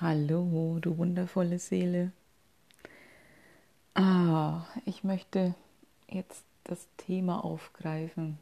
[0.00, 2.12] Hallo, du wundervolle Seele.
[3.94, 5.56] Ah, ich möchte
[6.08, 8.38] jetzt das Thema aufgreifen.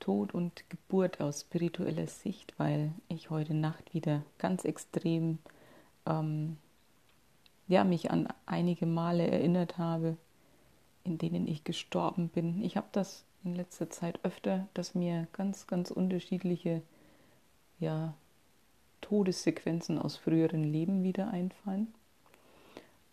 [0.00, 5.38] Tod und Geburt aus spiritueller Sicht, weil ich heute Nacht wieder ganz extrem
[6.04, 6.58] ähm,
[7.66, 10.18] ja, mich an einige Male erinnert habe,
[11.04, 12.62] in denen ich gestorben bin.
[12.62, 16.82] Ich habe das in letzter Zeit öfter, dass mir ganz, ganz unterschiedliche
[17.80, 18.12] ja,
[19.04, 21.92] Todessequenzen aus früheren Leben wieder einfallen.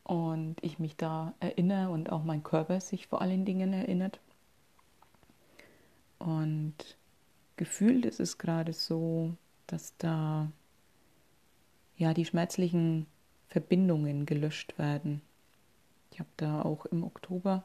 [0.03, 4.19] Und ich mich da erinnere und auch mein Körper sich vor allen Dingen erinnert.
[6.17, 6.75] Und
[7.57, 9.33] gefühlt ist es gerade so,
[9.67, 10.49] dass da
[11.97, 13.05] ja die schmerzlichen
[13.49, 15.21] Verbindungen gelöscht werden.
[16.13, 17.63] Ich habe da auch im Oktober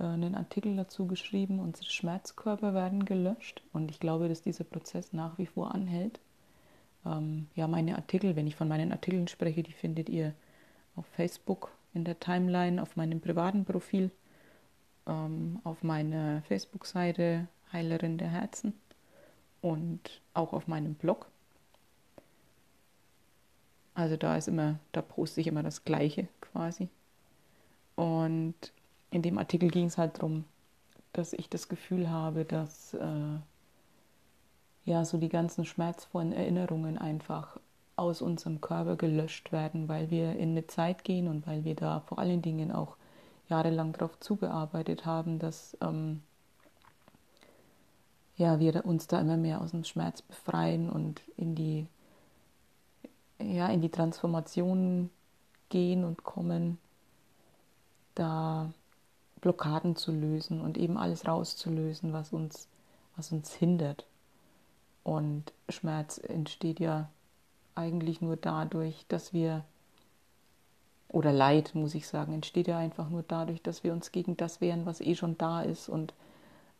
[0.00, 3.62] äh, einen Artikel dazu geschrieben, unsere Schmerzkörper werden gelöscht.
[3.72, 6.18] Und ich glaube, dass dieser Prozess nach wie vor anhält
[7.06, 10.34] ähm, ja, meine Artikel, wenn ich von meinen Artikeln spreche, die findet ihr
[10.96, 14.10] auf Facebook in der Timeline, auf meinem privaten Profil,
[15.06, 18.74] ähm, auf meiner Facebook-Seite Heilerin der Herzen
[19.60, 21.26] und auch auf meinem Blog.
[23.94, 26.88] Also da ist immer, da poste ich immer das Gleiche quasi.
[27.94, 28.54] Und
[29.10, 30.44] in dem Artikel ging es halt darum,
[31.12, 33.38] dass ich das Gefühl habe, dass äh,
[34.84, 37.58] ja so die ganzen schmerzvollen Erinnerungen einfach
[37.96, 42.00] aus unserem Körper gelöscht werden, weil wir in eine Zeit gehen und weil wir da
[42.00, 42.96] vor allen Dingen auch
[43.48, 46.22] jahrelang darauf zugearbeitet haben, dass ähm,
[48.36, 51.86] ja, wir uns da immer mehr aus dem Schmerz befreien und in die,
[53.40, 55.10] ja, in die Transformation
[55.68, 56.78] gehen und kommen,
[58.14, 58.72] da
[59.40, 62.68] Blockaden zu lösen und eben alles rauszulösen, was uns,
[63.16, 64.04] was uns hindert.
[65.04, 67.08] Und Schmerz entsteht ja
[67.74, 69.64] eigentlich nur dadurch, dass wir,
[71.08, 74.60] oder Leid, muss ich sagen, entsteht ja einfach nur dadurch, dass wir uns gegen das
[74.60, 76.14] wehren, was eh schon da ist und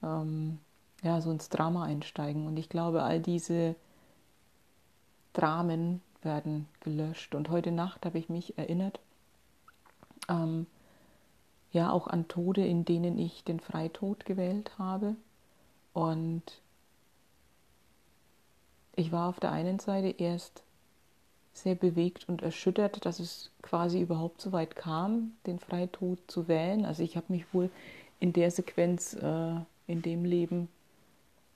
[0.02, 0.58] ähm,
[1.02, 2.46] ja, so ins Drama einsteigen.
[2.46, 3.76] Und ich glaube, all diese
[5.34, 7.34] Dramen werden gelöscht.
[7.34, 9.00] Und heute Nacht habe ich mich erinnert,
[10.28, 10.66] ähm,
[11.72, 15.16] ja, auch an Tode, in denen ich den Freitod gewählt habe.
[15.92, 16.62] Und
[18.96, 20.62] ich war auf der einen Seite erst
[21.52, 26.84] sehr bewegt und erschüttert, dass es quasi überhaupt so weit kam, den Freitod zu wählen.
[26.84, 27.70] Also ich habe mich wohl
[28.20, 29.54] in der Sequenz äh,
[29.86, 30.68] in dem Leben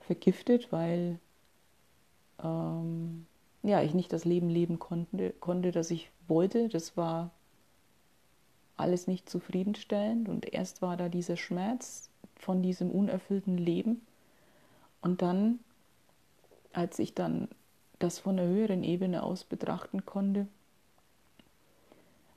[0.01, 1.19] vergiftet, weil
[2.43, 3.27] ähm,
[3.63, 6.69] ja, ich nicht das Leben leben konnte, konnte, das ich wollte.
[6.69, 7.31] Das war
[8.77, 10.29] alles nicht zufriedenstellend.
[10.29, 14.07] Und erst war da dieser Schmerz von diesem unerfüllten Leben.
[15.01, 15.59] Und dann
[16.73, 17.49] als ich dann
[17.99, 20.47] das von einer höheren Ebene aus betrachten konnte,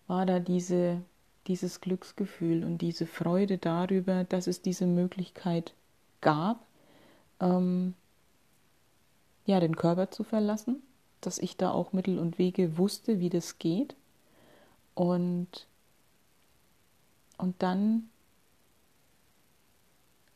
[0.07, 1.01] war da diese,
[1.47, 5.73] dieses Glücksgefühl und diese Freude darüber, dass es diese Möglichkeit
[6.21, 6.65] gab,
[7.39, 7.93] ähm,
[9.45, 10.81] ja, den Körper zu verlassen,
[11.21, 13.95] dass ich da auch Mittel und Wege wusste, wie das geht.
[14.95, 15.67] Und,
[17.37, 18.09] und dann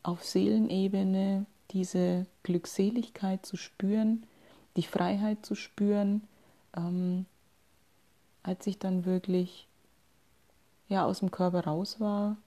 [0.02, 4.24] auf Seelenebene diese Glückseligkeit zu spüren,
[4.76, 6.22] die Freiheit zu spüren,
[6.74, 7.26] ähm,
[8.42, 9.68] als ich dann wirklich
[10.88, 12.38] ja aus dem Körper raus war,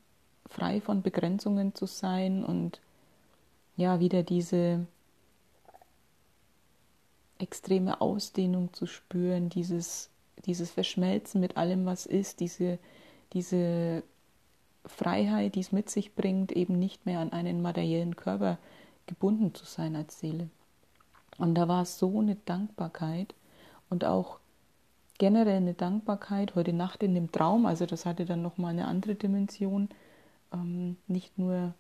[0.50, 2.82] frei von Begrenzungen zu sein und
[3.78, 4.88] ja wieder diese
[7.38, 10.10] extreme Ausdehnung zu spüren, dieses,
[10.46, 12.80] dieses Verschmelzen mit allem, was ist, diese,
[13.34, 14.02] diese
[14.88, 18.58] Freiheit, die es mit sich bringt, eben nicht mehr an einen materiellen Körper
[19.10, 20.50] gebunden zu sein als Seele.
[21.38, 23.34] Und da war so eine Dankbarkeit
[23.90, 24.40] und auch
[25.18, 27.66] generell eine Dankbarkeit heute Nacht in dem Traum.
[27.66, 29.90] Also das hatte dann nochmal eine andere Dimension,
[30.54, 31.74] ähm, nicht nur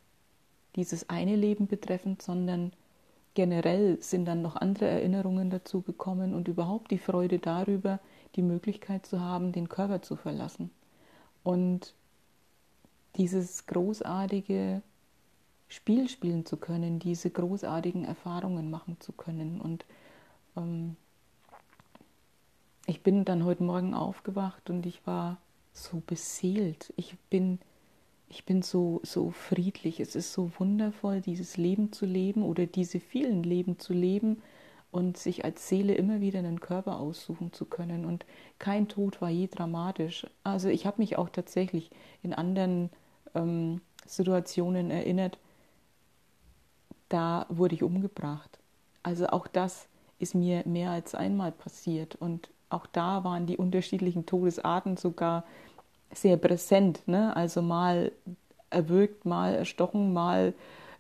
[0.76, 2.74] dieses eine Leben betreffend, sondern
[3.36, 8.00] generell sind dann noch andere Erinnerungen dazu gekommen und überhaupt die Freude darüber,
[8.36, 10.72] die Möglichkeit zu haben, den Körper zu verlassen.
[11.44, 11.94] Und
[13.16, 14.82] dieses großartige
[15.70, 19.62] Spiel spielen zu können, diese großartigen Erfahrungen machen zu können.
[19.62, 19.86] Und
[20.58, 20.96] ähm,
[22.88, 25.38] ich bin dann heute Morgen aufgewacht und ich war
[25.72, 26.92] so beseelt.
[26.98, 27.60] Ich bin,
[28.30, 30.00] ich bin so, so friedlich.
[30.00, 34.42] Es ist so wundervoll, dieses Leben zu leben oder diese vielen Leben zu leben
[34.92, 38.06] und sich als Seele immer wieder einen Körper aussuchen zu können.
[38.06, 38.26] Und
[38.58, 40.26] kein Tod war je dramatisch.
[40.44, 41.92] Also ich habe mich auch tatsächlich
[42.24, 42.90] in anderen
[43.36, 45.38] ähm, Situationen erinnert,
[47.10, 48.60] da wurde ich umgebracht.
[49.04, 49.88] Also auch das
[50.20, 52.16] ist mir mehr als einmal passiert.
[52.16, 55.44] Und auch da waren die unterschiedlichen Todesarten sogar
[56.14, 57.08] sehr präsent.
[57.08, 57.36] Ne?
[57.36, 58.12] Also mal
[58.70, 60.54] erwürgt, mal erstochen, mal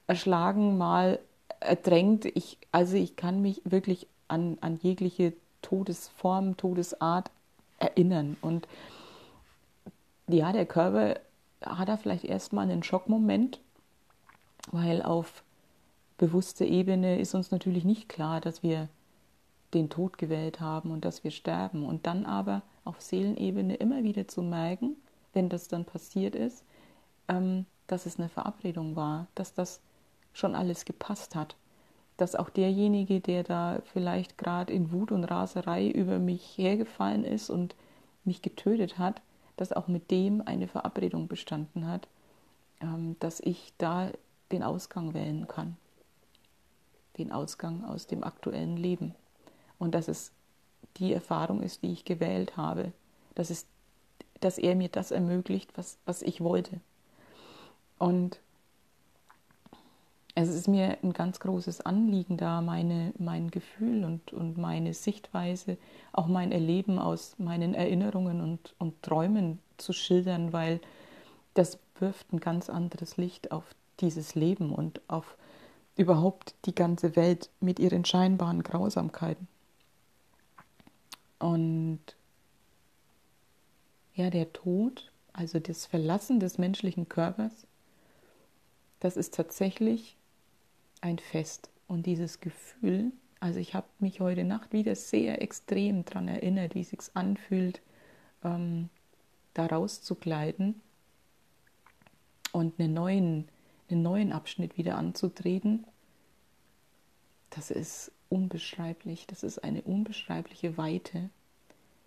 [0.07, 1.19] erschlagen, mal
[1.59, 2.25] ertränkt.
[2.25, 7.29] Ich, also ich kann mich wirklich an, an jegliche Todesform, Todesart
[7.77, 8.38] erinnern.
[8.41, 8.67] Und
[10.27, 11.19] ja, der Körper
[11.62, 13.59] hat da vielleicht erstmal einen Schockmoment,
[14.71, 15.44] weil auf
[16.19, 18.89] bewusster Ebene ist uns natürlich nicht klar, dass wir
[19.74, 21.86] den Tod gewählt haben und dass wir sterben.
[21.86, 24.95] Und dann aber auf Seelenebene immer wieder zu merken,
[25.33, 26.63] wenn das dann passiert ist,
[27.27, 29.80] ähm, dass es eine Verabredung war, dass das
[30.33, 31.56] schon alles gepasst hat,
[32.18, 37.50] dass auch derjenige, der da vielleicht gerade in Wut und Raserei über mich hergefallen ist
[37.50, 37.75] und
[38.25, 39.22] mich getötet hat,
[39.56, 42.07] dass auch mit dem eine Verabredung bestanden hat,
[42.81, 44.10] ähm, dass ich da
[44.51, 45.77] den Ausgang wählen kann,
[47.19, 49.13] den Ausgang aus dem aktuellen Leben
[49.77, 50.31] und dass es
[50.98, 52.92] die Erfahrung ist, die ich gewählt habe,
[53.36, 53.68] dass, es,
[54.39, 56.80] dass er mir das ermöglicht, was, was ich wollte.
[57.98, 58.39] Und
[60.36, 65.77] es ist mir ein ganz großes Anliegen, da meine, mein Gefühl und, und meine Sichtweise,
[66.13, 70.80] auch mein Erleben aus meinen Erinnerungen und, und Träumen zu schildern, weil
[71.56, 73.65] das wirft ein ganz anderes Licht auf
[74.00, 75.36] dieses Leben und auf
[76.00, 79.50] überhaupt die ganze Welt mit ihren scheinbaren Grausamkeiten.
[81.40, 82.00] Und
[84.16, 87.68] ja, der Tod, also das Verlassen des menschlichen Körpers,
[89.01, 90.16] das ist tatsächlich
[91.01, 91.69] ein Fest.
[91.88, 93.12] Und dieses Gefühl,
[93.42, 97.81] also ich habe mich heute Nacht wieder sehr extrem daran erinnert, wie es sich anfühlt,
[98.46, 98.90] ähm,
[99.54, 100.80] da rauszugleiten
[102.54, 103.50] und einen neuen,
[103.89, 105.86] einen neuen Abschnitt wieder anzutreten.
[107.50, 109.27] Das ist unbeschreiblich.
[109.27, 111.30] Das ist eine unbeschreibliche Weite.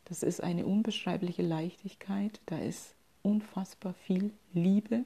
[0.05, 2.40] Das ist eine unbeschreibliche Leichtigkeit.
[2.46, 5.05] Da ist unfassbar viel Liebe.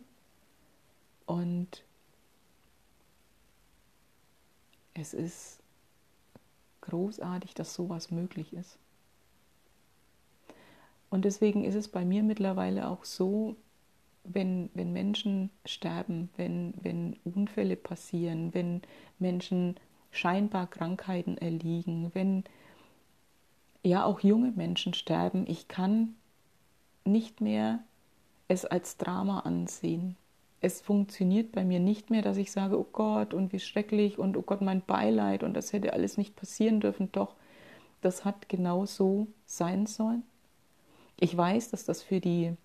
[1.27, 1.85] Und
[4.95, 5.61] es ist
[6.83, 8.79] großartig, dass sowas möglich ist.
[11.11, 13.57] Und deswegen ist es bei mir mittlerweile auch so,
[14.33, 18.83] wenn, wenn Menschen sterben, wenn, wenn Unfälle passieren, wenn
[19.19, 19.77] Menschen
[20.11, 22.45] scheinbar Krankheiten erliegen, wenn
[23.83, 26.15] ja auch junge Menschen sterben, ich kann
[27.05, 27.81] nicht mehr
[28.49, 30.17] es als Drama ansehen.
[30.61, 34.37] Es funktioniert bei mir nicht mehr, dass ich sage, oh Gott, und wie schrecklich und
[34.37, 37.11] oh Gott, mein Beileid und das hätte alles nicht passieren dürfen.
[37.13, 37.35] Doch,
[38.01, 40.23] das hat genau so sein sollen.
[41.19, 42.57] Ich weiß, dass das für die,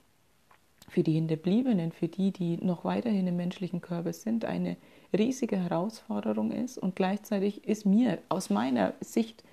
[0.87, 4.77] für die Hinterbliebenen, für die, die noch weiterhin im menschlichen Körper sind, eine
[5.13, 9.43] riesige Herausforderung ist und gleichzeitig ist mir aus meiner Sicht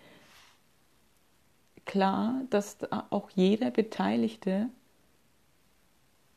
[1.85, 2.79] klar, dass
[3.11, 4.69] auch jeder Beteiligte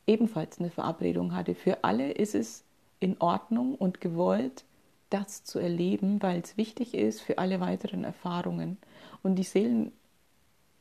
[0.07, 1.55] ebenfalls eine Verabredung hatte.
[1.55, 2.63] Für alle ist es
[2.99, 4.63] in Ordnung und gewollt,
[5.09, 8.77] das zu erleben, weil es wichtig ist für alle weiteren Erfahrungen.
[9.23, 9.91] Und die Seelen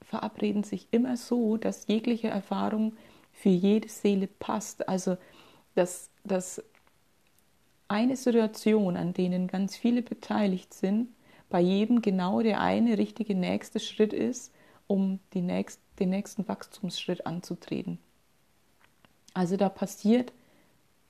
[0.02, 2.92] verabreden sich immer so, dass jegliche Erfahrung
[3.40, 4.88] für jede Seele passt.
[4.88, 5.16] Also
[5.74, 6.62] dass, dass
[7.88, 11.08] eine Situation, an denen ganz viele beteiligt sind,
[11.48, 14.52] bei jedem genau der eine richtige nächste Schritt ist,
[14.86, 17.98] um nächst, den nächsten Wachstumsschritt anzutreten.
[19.34, 20.32] Also da passiert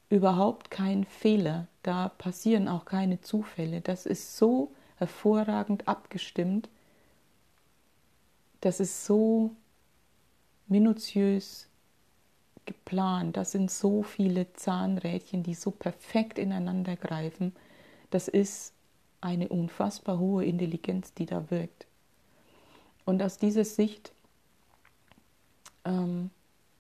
[0.09, 3.81] überhaupt kein Fehler, da passieren auch keine Zufälle.
[3.81, 6.69] Das ist so hervorragend abgestimmt,
[8.61, 9.53] das ist so
[10.67, 11.70] minutiös
[12.71, 13.37] geplant.
[13.37, 17.53] Das sind so viele Zahnrädchen, die so perfekt ineinander greifen.
[18.11, 18.73] Das ist
[19.21, 21.87] eine unfassbar hohe Intelligenz, die da wirkt.
[23.05, 24.13] Und aus dieser Sicht,
[25.85, 26.31] ähm,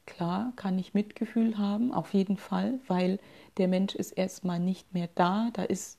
[0.06, 3.18] klar, kann ich Mitgefühl haben, auf jeden Fall, weil
[3.56, 5.50] der Mensch ist erstmal nicht mehr da.
[5.52, 5.98] Da ist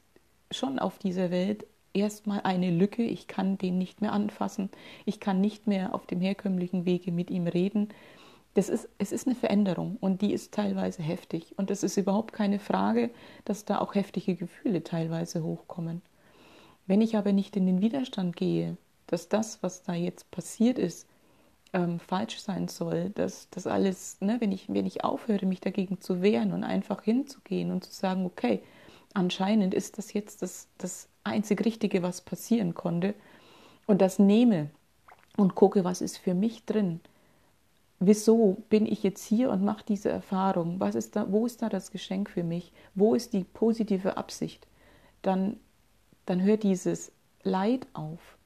[0.52, 3.04] schon auf dieser Welt erstmal eine Lücke.
[3.04, 4.70] Ich kann den nicht mehr anfassen.
[5.06, 7.90] Ich kann nicht mehr auf dem herkömmlichen Wege mit ihm reden
[8.54, 11.54] das ist, es ist eine Veränderung und die ist teilweise heftig.
[11.58, 13.10] Und es ist überhaupt keine Frage,
[13.46, 16.02] dass da auch heftige Gefühle teilweise hochkommen.
[16.86, 18.78] Wenn ich aber nicht in den Widerstand gehe,
[19.08, 21.08] dass das, was da jetzt passiert ist,
[21.74, 26.02] ähm, falsch sein soll, dass das alles, ne, wenn, ich, wenn ich aufhöre, mich dagegen
[26.02, 28.62] zu wehren und einfach hinzugehen und zu sagen, okay,
[29.14, 33.14] anscheinend ist das jetzt das, das einzig Richtige, was passieren konnte,
[33.88, 34.70] und das nehme
[35.38, 37.00] und gucke, was ist für mich drin,
[38.02, 40.80] wieso bin ich jetzt hier und mache diese Erfahrung?
[40.80, 42.74] Was ist da, wo ist da das Geschenk für mich?
[42.96, 44.68] Wo ist die positive Absicht?
[45.22, 45.58] Dann,
[46.26, 47.12] dann hört dieses
[47.44, 48.38] Leid auf.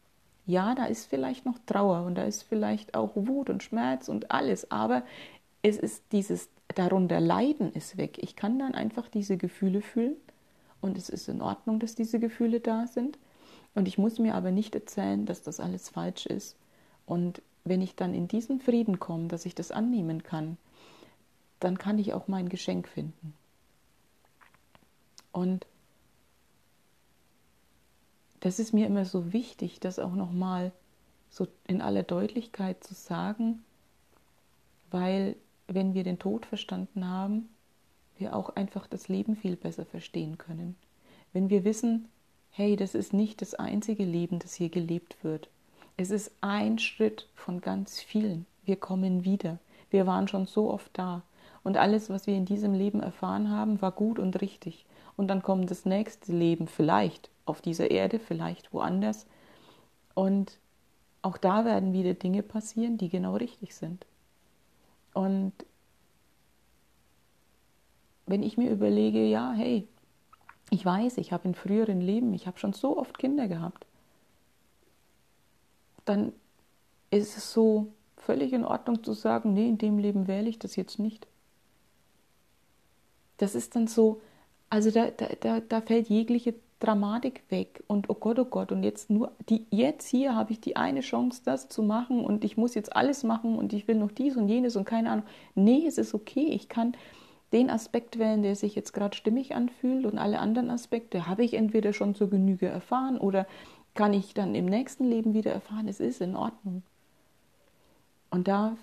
[0.45, 4.29] Ja, da ist vielleicht noch Trauer und da ist vielleicht auch Wut und Schmerz und
[4.29, 5.03] alles, aber
[5.63, 8.17] es ist dieses darunter Leiden ist weg.
[8.21, 10.15] Ich kann dann einfach diese Gefühle fühlen
[10.81, 13.17] und es ist in Ordnung, dass diese Gefühle da sind.
[13.74, 16.55] Und ich muss mir aber nicht erzählen, dass das alles falsch ist.
[17.05, 20.57] Und wenn ich dann in diesen Frieden komme, dass ich das annehmen kann,
[21.60, 23.34] dann kann ich auch mein Geschenk finden.
[25.31, 25.65] Und
[28.39, 30.72] das ist mir immer so wichtig, das auch nochmal
[31.29, 33.63] so in aller Deutlichkeit zu sagen,
[34.91, 35.36] weil
[35.67, 37.50] wenn wir den Tod verstanden haben,
[38.17, 40.75] wir auch einfach das Leben viel besser verstehen können.
[41.34, 42.07] Wenn wir wissen,
[42.51, 45.50] hey, das ist nicht das einzige Leben, das hier gelebt wird.
[45.97, 48.45] Es ist ein Schritt von ganz vielen.
[48.65, 49.59] Wir kommen wieder.
[49.89, 51.21] Wir waren schon so oft da.
[51.63, 54.85] Und alles, was wir in diesem Leben erfahren haben, war gut und richtig.
[55.15, 59.25] Und dann kommt das nächste Leben, vielleicht auf dieser Erde, vielleicht woanders.
[60.13, 60.57] Und
[61.21, 64.05] auch da werden wieder Dinge passieren, die genau richtig sind.
[65.13, 65.53] Und
[68.25, 69.87] wenn ich mir überlege, ja, hey,
[70.71, 73.85] ich weiß, ich habe in früheren Leben, ich habe schon so oft Kinder gehabt,
[76.05, 76.33] dann
[77.09, 80.75] ist es so völlig in Ordnung zu sagen, nee, in dem Leben wähle ich das
[80.75, 81.27] jetzt nicht.
[83.38, 84.21] Das ist dann so,
[84.69, 89.09] also da, da, da fällt jegliche Dramatik weg und oh Gott, oh Gott, und jetzt
[89.09, 92.75] nur die jetzt hier habe ich die eine Chance, das zu machen und ich muss
[92.75, 95.25] jetzt alles machen und ich will noch dies und jenes und keine Ahnung.
[95.55, 96.47] Nee, es ist okay.
[96.47, 96.95] Ich kann
[97.53, 101.53] den Aspekt wählen, der sich jetzt gerade stimmig anfühlt und alle anderen Aspekte habe ich
[101.53, 103.47] entweder schon zur Genüge erfahren oder
[103.95, 106.83] kann ich dann im nächsten Leben wieder erfahren, es ist in Ordnung.
[108.29, 108.77] Und da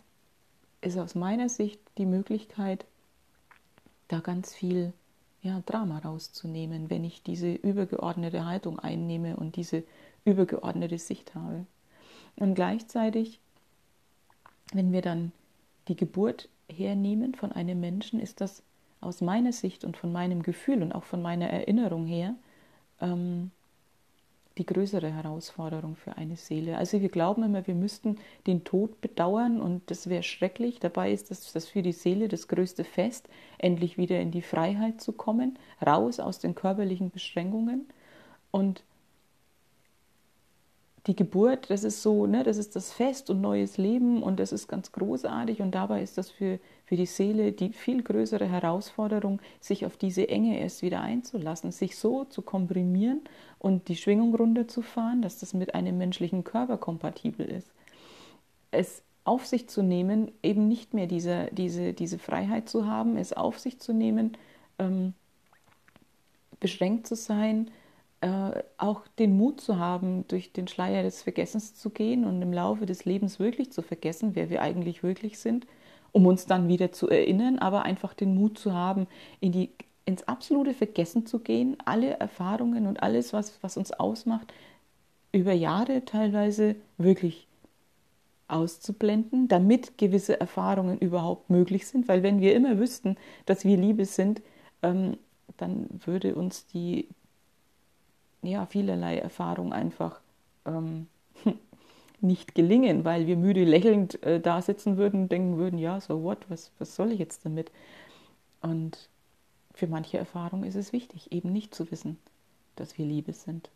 [0.81, 2.87] ist aus meiner Sicht die Möglichkeit,
[4.09, 4.93] da ganz viel
[5.43, 9.85] ja, Drama rauszunehmen, wenn ich diese übergeordnete Haltung einnehme und diese
[10.25, 11.67] übergeordnete Sicht habe.
[12.37, 13.41] Und gleichzeitig,
[14.73, 15.33] wenn wir dann
[15.89, 18.63] die Geburt hernehmen von einem Menschen, ist das
[19.01, 22.35] aus meiner Sicht und von meinem Gefühl und auch von meiner Erinnerung her
[23.01, 23.51] ähm,
[24.59, 26.77] die größere Herausforderung für eine Seele.
[26.77, 30.79] Also wir glauben immer, wir müssten den Tod bedauern und das wäre schrecklich.
[30.81, 33.29] Dabei ist das, das für die Seele das größte Fest,
[33.59, 37.87] endlich wieder in die Freiheit zu kommen, raus aus den körperlichen Beschränkungen.
[38.51, 38.83] Und
[41.07, 44.53] die Geburt, das ist so, ne, das ist das Fest und neues Leben und das
[44.53, 49.41] ist ganz großartig und dabei ist das für, für die Seele die viel größere Herausforderung,
[49.61, 53.21] sich auf diese Enge erst wieder einzulassen, sich so zu komprimieren
[53.59, 57.73] und die Schwingung runterzufahren, dass das mit einem menschlichen Körper kompatibel ist.
[58.71, 63.33] Es auf sich zu nehmen, eben nicht mehr diese, diese, diese Freiheit zu haben, es
[63.33, 64.37] auf sich zu nehmen,
[64.79, 65.15] ähm,
[66.61, 67.71] beschränkt zu sein,
[68.23, 72.53] äh, auch den Mut zu haben, durch den Schleier des Vergessens zu gehen und im
[72.53, 75.67] Laufe des Lebens wirklich zu vergessen, wer wir eigentlich wirklich sind,
[76.13, 79.09] um uns dann wieder zu erinnern, aber einfach den Mut zu haben,
[79.41, 79.71] in die,
[80.05, 84.55] ins absolute Vergessen zu gehen, alle Erfahrungen und alles, was, was uns ausmacht,
[85.33, 87.49] über Jahre teilweise wirklich
[88.47, 94.05] auszublenden, damit gewisse Erfahrungen überhaupt möglich sind, weil wenn wir immer wüssten, dass wir Liebe
[94.05, 94.43] sind,
[94.83, 95.17] ähm,
[95.57, 97.09] dann würde uns die
[98.43, 100.21] ja, vielerlei Erfahrung einfach
[100.67, 101.07] ähm,
[102.21, 106.23] nicht gelingen, weil wir müde lächelnd äh, da sitzen würden und denken würden, ja, so
[106.23, 107.71] what, was, was soll ich jetzt damit?
[108.61, 109.09] Und
[109.75, 112.19] für manche Erfahrungen ist es wichtig, eben nicht zu wissen,
[112.77, 113.71] dass wir Liebe sind.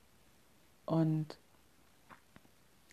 [0.85, 1.39] Und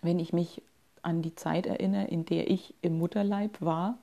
[0.02, 0.62] wenn ich mich
[1.02, 3.98] an die Zeit erinnere, in der ich im Mutterleib war,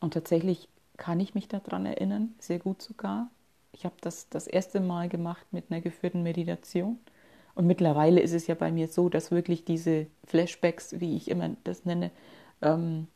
[0.00, 3.30] und tatsächlich kann ich mich daran erinnern, sehr gut sogar,
[3.74, 6.98] ich habe das das erste Mal gemacht mit einer geführten Meditation.
[7.54, 11.50] Und mittlerweile ist es ja bei mir so, dass wirklich diese Flashbacks, wie ich immer
[11.64, 12.10] das nenne,
[12.62, 13.06] ähm,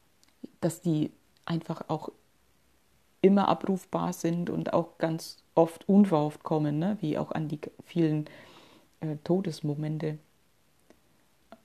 [0.60, 1.10] dass die
[1.44, 2.10] einfach auch
[3.20, 6.98] immer abrufbar sind und auch ganz oft unverhofft kommen, ne?
[7.00, 8.26] wie auch an die vielen
[9.00, 10.18] äh, Todesmomente.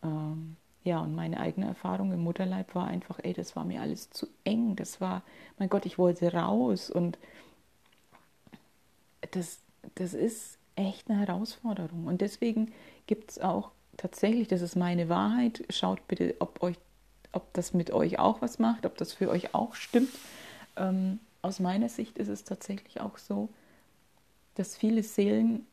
[0.02, 4.10] Ähm, ja, und meine eigene Erfahrung im Mutterleib war einfach, ey, das war mir alles
[4.10, 4.76] zu eng.
[4.76, 5.22] Das war,
[5.60, 7.18] mein Gott, ich wollte raus und
[9.36, 9.60] das,
[9.96, 12.06] das ist echt eine Herausforderung.
[12.06, 12.72] Und deswegen
[13.08, 16.78] gibt es auch tatsächlich, das ist meine Wahrheit, schaut bitte, ob, euch,
[17.32, 20.10] ob das mit euch auch was macht, ob das für euch auch stimmt.
[20.76, 23.50] Ähm, aus meiner Sicht ist es tatsächlich auch so,
[24.56, 25.66] dass viele Seelen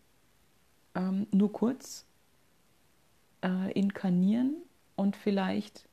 [0.95, 2.05] ähm, nur kurz
[3.43, 4.57] äh, inkarnieren
[4.97, 5.85] und vielleicht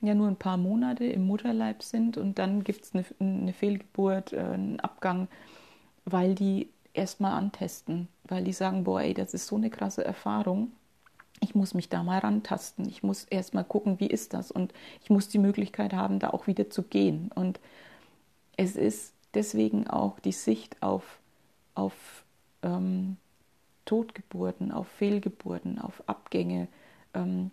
[0.00, 4.32] ja nur ein paar Monate im Mutterleib sind und dann gibt es eine, eine, Fehlgeburt,
[4.32, 5.28] äh, einen Abgang,
[6.04, 10.72] weil die erstmal antesten, weil die sagen, boah, ey, das ist so eine krasse Erfahrung.
[11.40, 12.88] ich muss mich da mal rantasten.
[12.88, 14.50] Ich muss erst mal gucken, wie ist das?
[14.50, 14.72] Und
[15.02, 17.30] ich muss die Möglichkeit haben, da auch wieder zu gehen.
[17.34, 17.60] Und
[18.56, 21.18] es ist deswegen auch die Sicht auf,
[21.74, 22.24] auf
[22.62, 23.18] ähm,
[23.84, 26.68] Totgeburten, auf Fehlgeburten, auf Abgänge.
[27.14, 27.50] Ähm,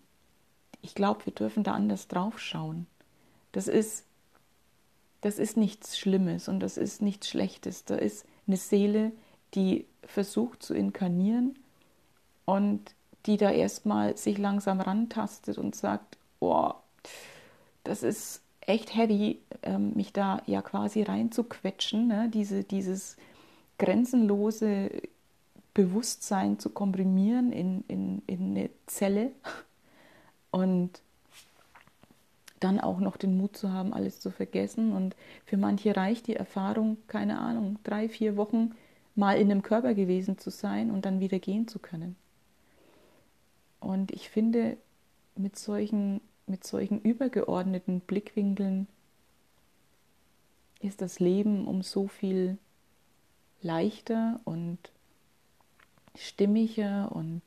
[0.81, 2.87] ich glaube, wir dürfen da anders drauf schauen.
[3.51, 4.05] Das ist,
[5.21, 7.85] das ist nichts Schlimmes und das ist nichts Schlechtes.
[7.85, 9.11] Da ist eine Seele,
[9.53, 11.57] die versucht zu inkarnieren
[12.45, 12.81] und
[13.25, 16.73] die da erstmal sich langsam rantastet und sagt, oh,
[17.83, 22.29] das ist echt heavy, ähm, mich da ja quasi reinzuquetschen, ne?
[22.33, 23.17] Diese, dieses
[23.77, 24.89] grenzenlose
[25.73, 29.31] Bewusstsein zu komprimieren in, in, in eine Zelle
[30.51, 31.01] und
[32.59, 34.93] dann auch noch den Mut zu haben, alles zu vergessen.
[34.93, 38.71] Und für manche reicht die Erfahrung, keine Ahnung, drei, vier Wochen
[39.15, 42.15] mal in einem Körper gewesen zu sein und dann wieder gehen zu können.
[43.79, 44.77] Und ich finde,
[45.35, 48.87] mit solchen, mit solchen übergeordneten Blickwinkeln
[50.79, 52.57] ist das Leben um so viel
[53.61, 54.77] leichter und
[56.15, 57.41] stimmiger und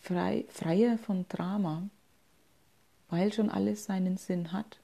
[0.00, 1.88] frei, freier von Drama,
[3.08, 4.78] weil schon alles seinen Sinn hat.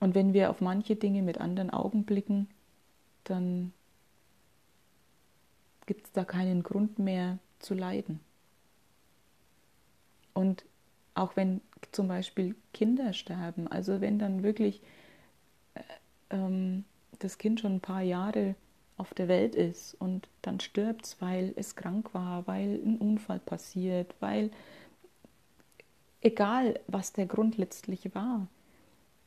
[0.00, 2.48] Und wenn wir auf manche Dinge mit anderen Augen blicken,
[3.24, 3.72] dann
[5.92, 8.20] gibt es da keinen Grund mehr zu leiden.
[10.32, 10.64] Und
[11.12, 14.80] auch wenn zum Beispiel Kinder sterben, also wenn dann wirklich
[15.74, 15.82] äh,
[16.30, 16.84] ähm,
[17.18, 18.54] das Kind schon ein paar Jahre
[18.96, 23.40] auf der Welt ist und dann stirbt es, weil es krank war, weil ein Unfall
[23.40, 24.50] passiert, weil
[26.22, 28.46] egal was der Grund letztlich war,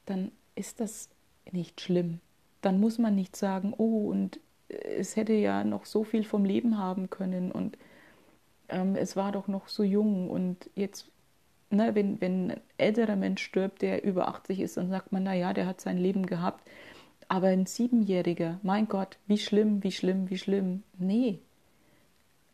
[0.07, 1.10] dann ist das
[1.51, 2.22] nicht schlimm.
[2.63, 6.77] Dann muss man nicht sagen, oh, und es hätte ja noch so viel vom Leben
[6.77, 7.77] haben können und
[8.69, 11.07] ähm, es war doch noch so jung und jetzt,
[11.69, 15.53] ne, wenn, wenn ein älterer Mensch stirbt, der über 80 ist, dann sagt man, naja,
[15.53, 16.67] der hat sein Leben gehabt,
[17.27, 20.83] aber ein Siebenjähriger, mein Gott, wie schlimm, wie schlimm, wie schlimm.
[20.98, 21.39] Nee,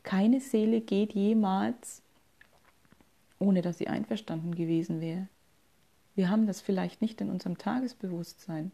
[0.03, 2.01] keine Seele geht jemals,
[3.39, 5.27] ohne dass sie einverstanden gewesen wäre.
[6.15, 8.71] Wir haben das vielleicht nicht in unserem Tagesbewusstsein,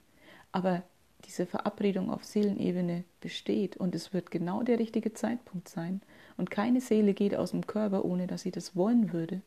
[0.52, 0.84] aber
[1.28, 6.02] diese Verabredung auf Seelenebene besteht und es wird genau der richtige Zeitpunkt sein.
[6.38, 9.42] Und keine Seele geht aus dem Körper, ohne dass sie das wollen würde.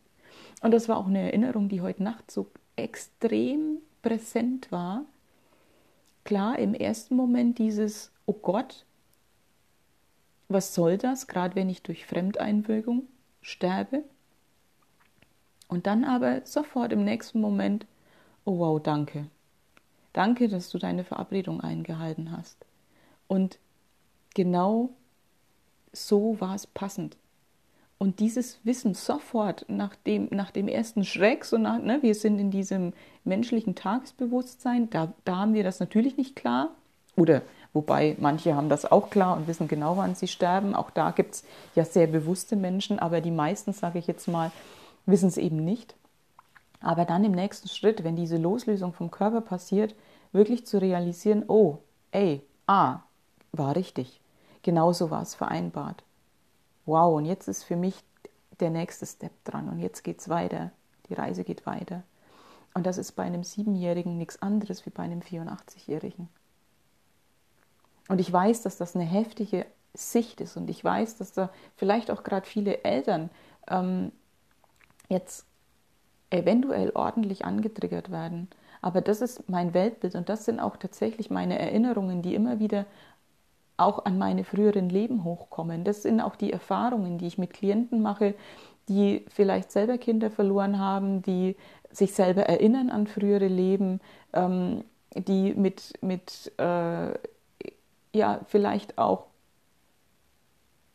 [0.61, 5.05] Und das war auch eine Erinnerung, die heute Nacht so extrem präsent war,
[6.25, 8.85] klar im ersten Moment dieses, oh Gott,
[10.49, 13.05] was soll das, gerade wenn ich durch Fremdeinwirkung
[13.41, 14.05] sterbe?
[15.69, 17.87] Und dann aber sofort im nächsten Moment,
[18.45, 19.27] oh wow, danke.
[20.13, 22.57] Danke, dass du deine Verabredung eingehalten hast.
[23.29, 23.59] Und
[24.35, 24.91] genau
[25.93, 27.17] so war es passend.
[27.99, 32.39] Und dieses Wissen sofort nach dem, nach dem ersten Schreck, so nach, ne, wir sind
[32.39, 32.95] in diesem
[33.25, 36.71] menschlichen Tagesbewusstsein, da, da haben wir das natürlich nicht klar.
[37.17, 37.43] Oder
[37.75, 40.75] wobei manche haben das auch klar und wissen genau, wann sie sterben.
[40.75, 41.45] Auch da gibt es
[41.75, 44.51] ja sehr bewusste Menschen, aber die meisten, sage ich jetzt mal,
[45.05, 45.95] wissen es eben nicht.
[46.81, 49.95] Aber dann im nächsten Schritt, wenn diese Loslösung vom Körper passiert,
[50.33, 51.79] wirklich zu realisieren, oh,
[52.11, 53.01] ey, ah,
[53.53, 54.21] war richtig.
[54.63, 56.03] Genauso war es vereinbart
[56.91, 57.95] wow, und jetzt ist für mich
[58.59, 60.71] der nächste Step dran und jetzt geht es weiter.
[61.09, 62.03] Die Reise geht weiter.
[62.75, 66.29] Und das ist bei einem Siebenjährigen nichts anderes wie bei einem 84-Jährigen.
[68.09, 72.11] Und ich weiß, dass das eine heftige Sicht ist und ich weiß, dass da vielleicht
[72.11, 73.31] auch gerade viele Eltern
[73.69, 74.13] ähm,
[75.09, 75.47] jetzt
[76.31, 78.49] eventuell ordentlich angetriggert werden.
[78.83, 82.87] Aber das ist mein Weltbild und das sind auch tatsächlich meine Erinnerungen, die immer wieder
[83.77, 85.85] auch an meine früheren Leben hochkommen.
[85.85, 88.35] Das sind auch die Erfahrungen, die ich mit Klienten mache,
[88.89, 91.57] die vielleicht selber Kinder verloren haben, die
[91.91, 94.01] sich selber erinnern an frühere Leben,
[94.33, 97.13] ähm, die mit, mit äh,
[98.13, 99.27] ja, vielleicht auch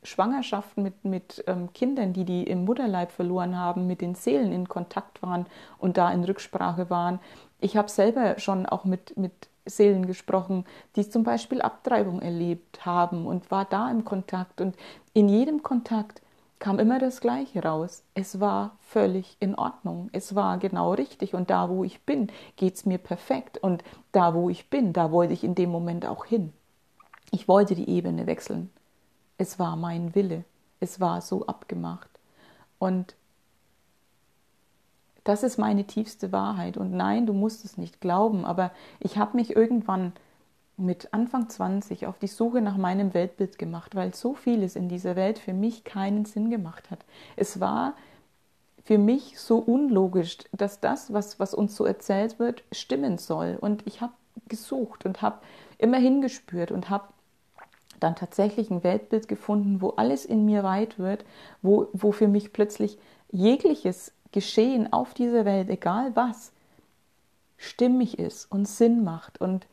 [0.06, 4.70] Schwangerschaften mit, mit ähm, Kindern, die die im Mutterleib verloren haben, mit den Seelen in
[4.70, 5.46] Kontakt waren
[5.78, 7.20] und da in Rücksprache waren.
[7.60, 9.34] Ich habe selber schon auch mit, mit
[9.66, 10.66] Seelen gesprochen,
[10.96, 14.62] die zum Beispiel Abtreibung erlebt haben und war da im Kontakt.
[14.62, 14.76] Und
[15.14, 16.22] in jedem Kontakt
[16.60, 18.04] kam immer das Gleiche raus.
[18.14, 20.10] Es war völlig in Ordnung.
[20.14, 21.34] Es war genau richtig.
[21.34, 23.58] Und da, wo ich bin, geht es mir perfekt.
[23.58, 26.54] Und da, wo ich bin, da wollte ich in dem Moment auch hin.
[27.32, 28.70] Ich wollte die Ebene wechseln.
[29.38, 30.44] Es war mein Wille.
[30.80, 32.10] Es war so abgemacht.
[32.80, 33.16] Und
[35.24, 36.78] das ist meine tiefste Wahrheit.
[36.78, 40.14] Und nein, du musst es nicht glauben, aber ich habe mich irgendwann
[40.78, 45.16] mit Anfang 20 auf die Suche nach meinem Weltbild gemacht, weil so vieles in dieser
[45.16, 47.00] Welt für mich keinen Sinn gemacht hat.
[47.36, 47.94] Es war
[48.84, 53.58] für mich so unlogisch, dass das, was, was uns so erzählt wird, stimmen soll.
[53.60, 54.14] Und ich habe
[54.48, 55.40] gesucht und habe
[55.78, 57.06] immer hingespürt und habe
[58.00, 61.26] dann tatsächlich ein Weltbild gefunden, wo alles in mir weit wird,
[61.62, 62.98] wo, wo für mich plötzlich
[63.32, 66.52] jegliches Geschehen auf dieser Welt, egal was,
[67.58, 69.66] stimmig ist und Sinn macht und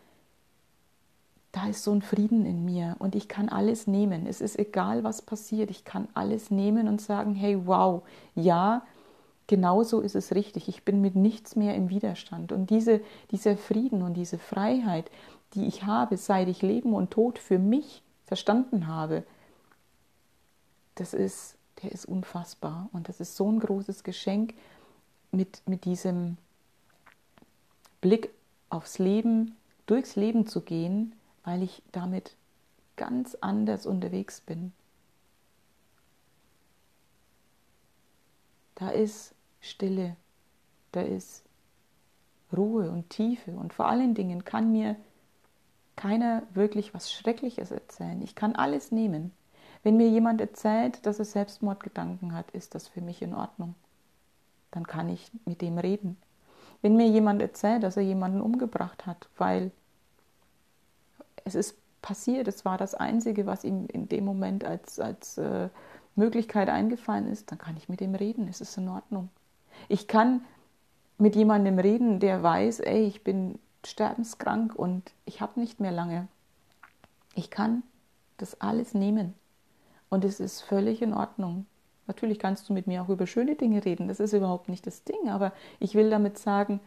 [1.52, 4.26] da ist so ein Frieden in mir und ich kann alles nehmen.
[4.26, 5.70] Es ist egal, was passiert.
[5.70, 8.02] Ich kann alles nehmen und sagen, hey, wow,
[8.35, 8.82] ja,
[9.46, 10.68] genau so ist es richtig.
[10.68, 12.52] Ich bin mit nichts mehr im Widerstand.
[12.52, 15.11] Und diese, dieser Frieden und diese Freiheit,
[15.52, 18.02] die ich habe, seit ich Leben und Tod für mich
[18.33, 19.25] verstanden habe,
[20.95, 22.88] das ist, der ist unfassbar.
[22.95, 24.55] Und das ist so ein großes Geschenk
[25.33, 26.38] mit, mit diesem
[28.01, 28.31] Blick
[28.71, 31.14] aufs Leben, durchs Leben zu gehen,
[31.45, 32.35] weil ich damit
[32.97, 34.73] ganz anders unterwegs bin.
[38.77, 40.16] Da ist Stille,
[40.92, 41.45] da ist
[42.51, 44.97] Ruhe und Tiefe und vor allen Dingen kann mir
[46.03, 48.21] keiner wirklich was Schreckliches erzählen.
[48.23, 49.31] Ich kann alles nehmen.
[49.85, 53.77] Wenn mir jemand erzählt, dass er Selbstmordgedanken hat, ist das für mich in Ordnung.
[54.73, 56.17] Dann kann ich mit dem reden.
[56.81, 59.71] Wenn mir jemand erzählt, dass er jemanden umgebracht hat, weil
[61.45, 65.69] es ist passiert, es war das Einzige, was ihm in dem Moment als, als äh,
[66.17, 69.29] Möglichkeit eingefallen ist, dann kann ich mit ihm reden, es ist in Ordnung.
[69.88, 70.45] Ich kann
[71.19, 76.29] mit jemandem reden, der weiß, ey, ich bin sterbenskrank und ich habe nicht mehr lange.
[77.35, 77.83] Ich kann
[78.37, 79.35] das alles nehmen
[80.09, 81.66] und es ist völlig in Ordnung.
[82.07, 85.05] Natürlich kannst du mit mir auch über schöne Dinge reden, das ist überhaupt nicht das
[85.05, 86.81] Ding, aber ich will damit sagen,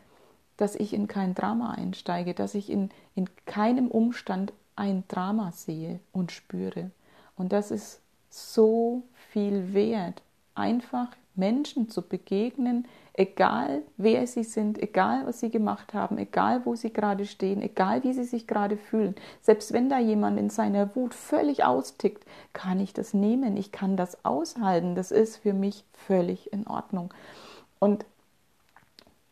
[0.58, 6.00] dass ich in kein Drama einsteige, dass ich in, in keinem Umstand ein Drama sehe
[6.12, 6.92] und spüre.
[7.36, 10.22] Und das ist so viel wert,
[10.54, 16.76] einfach Menschen zu begegnen, egal wer sie sind, egal was sie gemacht haben, egal wo
[16.76, 19.16] sie gerade stehen, egal wie sie sich gerade fühlen.
[19.42, 23.98] Selbst wenn da jemand in seiner Wut völlig austickt, kann ich das nehmen, ich kann
[23.98, 27.14] das aushalten, das ist für mich völlig in Ordnung.
[27.80, 28.06] Und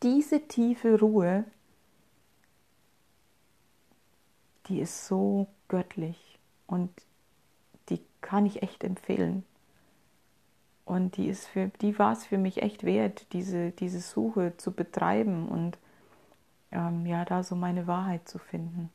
[0.02, 1.44] diese tiefe Ruhe,
[4.66, 6.90] die ist so göttlich und
[7.88, 9.44] die kann ich echt empfehlen.
[10.84, 14.72] Und die ist für, die war es für mich echt wert, diese, diese Suche zu
[14.72, 15.78] betreiben und
[16.72, 18.90] ähm, ja, da so meine Wahrheit zu finden.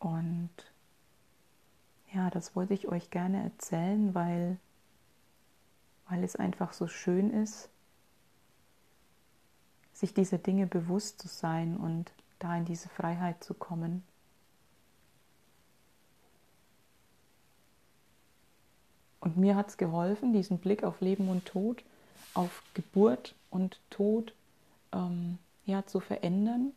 [0.00, 0.50] Und
[2.12, 4.58] ja, das wollte ich euch gerne erzählen, weil
[6.10, 7.70] weil es einfach so schön ist,
[9.92, 14.02] sich dieser Dinge bewusst zu sein und da in diese Freiheit zu kommen.
[19.20, 21.82] Und mir hat es geholfen, diesen Blick auf Leben und Tod,
[22.34, 24.32] auf Geburt und Tod
[24.92, 26.72] ähm, ja, zu verändern.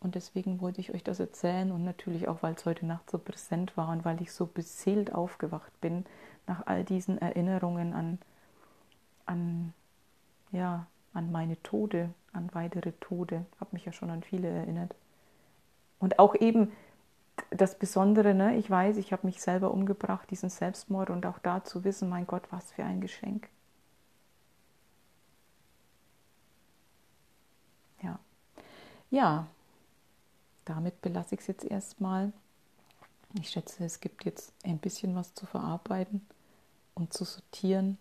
[0.00, 3.18] Und deswegen wollte ich euch das erzählen und natürlich auch, weil es heute Nacht so
[3.18, 6.04] präsent war und weil ich so beseelt aufgewacht bin
[6.46, 8.18] nach all diesen Erinnerungen an
[9.26, 9.72] an,
[10.52, 13.44] ja, an meine Tode, an weitere Tode.
[13.60, 14.94] Habe mich ja schon an viele erinnert.
[15.98, 16.72] Und auch eben
[17.56, 18.56] das Besondere, ne?
[18.56, 22.26] ich weiß, ich habe mich selber umgebracht, diesen Selbstmord und auch da zu wissen, mein
[22.26, 23.48] Gott, was für ein Geschenk.
[28.02, 28.18] Ja,
[29.10, 29.46] ja,
[30.64, 32.32] damit belasse ich es jetzt erstmal.
[33.34, 36.26] Ich schätze, es gibt jetzt ein bisschen was zu verarbeiten
[36.94, 37.98] und zu sortieren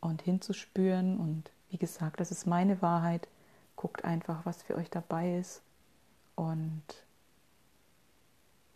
[0.00, 1.18] und hinzuspüren.
[1.18, 3.28] Und wie gesagt, das ist meine Wahrheit.
[3.76, 5.62] Guckt einfach, was für euch dabei ist.
[6.34, 6.82] Und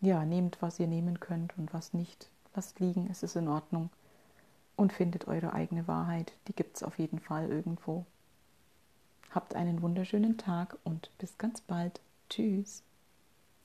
[0.05, 2.29] ja, nehmt, was ihr nehmen könnt und was nicht.
[2.55, 3.89] Lasst liegen, es ist in Ordnung.
[4.75, 6.33] Und findet eure eigene Wahrheit.
[6.47, 8.05] Die gibt es auf jeden Fall irgendwo.
[9.31, 12.01] Habt einen wunderschönen Tag und bis ganz bald.
[12.29, 12.83] Tschüss.